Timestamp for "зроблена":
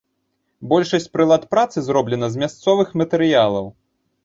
1.89-2.31